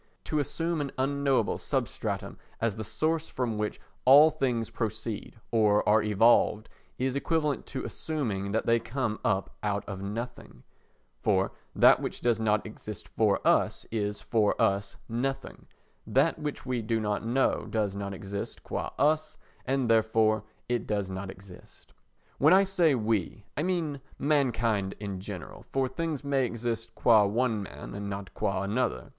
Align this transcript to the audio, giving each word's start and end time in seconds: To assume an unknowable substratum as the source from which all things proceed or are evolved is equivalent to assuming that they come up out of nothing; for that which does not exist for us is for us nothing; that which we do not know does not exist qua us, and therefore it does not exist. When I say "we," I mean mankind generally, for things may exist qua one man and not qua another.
To 0.23 0.39
assume 0.39 0.81
an 0.81 0.91
unknowable 0.97 1.59
substratum 1.59 2.39
as 2.59 2.75
the 2.75 2.83
source 2.83 3.29
from 3.29 3.59
which 3.59 3.79
all 4.03 4.31
things 4.31 4.71
proceed 4.71 5.35
or 5.51 5.87
are 5.87 6.01
evolved 6.01 6.69
is 6.97 7.15
equivalent 7.15 7.67
to 7.67 7.85
assuming 7.85 8.51
that 8.51 8.65
they 8.65 8.79
come 8.79 9.19
up 9.23 9.55
out 9.61 9.85
of 9.87 10.01
nothing; 10.01 10.63
for 11.21 11.51
that 11.75 11.99
which 12.01 12.19
does 12.19 12.39
not 12.39 12.65
exist 12.65 13.09
for 13.09 13.47
us 13.47 13.85
is 13.91 14.23
for 14.23 14.59
us 14.59 14.95
nothing; 15.07 15.67
that 16.07 16.39
which 16.39 16.65
we 16.65 16.81
do 16.81 16.99
not 16.99 17.23
know 17.23 17.67
does 17.69 17.95
not 17.95 18.11
exist 18.11 18.63
qua 18.63 18.89
us, 18.97 19.37
and 19.67 19.87
therefore 19.87 20.43
it 20.67 20.87
does 20.87 21.11
not 21.11 21.29
exist. 21.29 21.93
When 22.39 22.55
I 22.55 22.63
say 22.63 22.95
"we," 22.95 23.43
I 23.55 23.61
mean 23.61 24.01
mankind 24.17 24.95
generally, 25.19 25.63
for 25.71 25.87
things 25.87 26.23
may 26.23 26.47
exist 26.47 26.95
qua 26.95 27.23
one 27.25 27.61
man 27.61 27.93
and 27.93 28.09
not 28.09 28.33
qua 28.33 28.63
another. 28.63 29.09